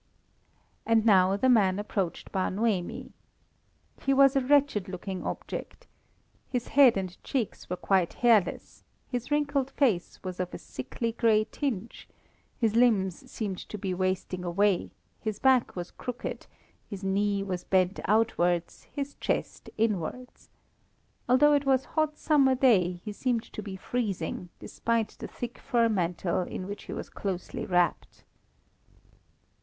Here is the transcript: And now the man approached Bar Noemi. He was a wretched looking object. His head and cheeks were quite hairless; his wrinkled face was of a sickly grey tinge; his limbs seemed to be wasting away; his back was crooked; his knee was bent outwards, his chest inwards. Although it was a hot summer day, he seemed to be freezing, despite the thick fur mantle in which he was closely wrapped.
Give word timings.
And 0.83 1.05
now 1.05 1.37
the 1.37 1.47
man 1.47 1.77
approached 1.77 2.31
Bar 2.31 2.49
Noemi. 2.49 3.11
He 4.01 4.15
was 4.15 4.35
a 4.35 4.41
wretched 4.41 4.89
looking 4.89 5.23
object. 5.23 5.85
His 6.49 6.69
head 6.69 6.97
and 6.97 7.23
cheeks 7.23 7.69
were 7.69 7.75
quite 7.77 8.13
hairless; 8.13 8.83
his 9.11 9.29
wrinkled 9.29 9.69
face 9.69 10.19
was 10.23 10.39
of 10.39 10.55
a 10.55 10.57
sickly 10.57 11.11
grey 11.11 11.43
tinge; 11.43 12.07
his 12.59 12.75
limbs 12.75 13.29
seemed 13.29 13.59
to 13.59 13.77
be 13.77 13.93
wasting 13.93 14.43
away; 14.43 14.89
his 15.19 15.37
back 15.37 15.75
was 15.75 15.91
crooked; 15.91 16.47
his 16.89 17.03
knee 17.03 17.43
was 17.43 17.63
bent 17.63 17.99
outwards, 18.05 18.85
his 18.85 19.13
chest 19.21 19.69
inwards. 19.77 20.49
Although 21.29 21.53
it 21.53 21.67
was 21.67 21.85
a 21.85 21.89
hot 21.89 22.17
summer 22.17 22.55
day, 22.55 22.93
he 23.05 23.13
seemed 23.13 23.43
to 23.53 23.61
be 23.61 23.75
freezing, 23.75 24.49
despite 24.57 25.09
the 25.09 25.27
thick 25.27 25.59
fur 25.59 25.87
mantle 25.89 26.41
in 26.41 26.65
which 26.65 26.85
he 26.85 26.91
was 26.93 27.07
closely 27.11 27.67
wrapped. 27.67 28.23